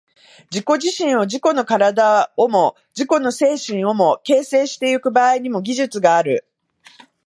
[0.49, 6.47] 自己自身を、自己の身体をも自己の精神をも、形成してゆく場合にも、技術がある。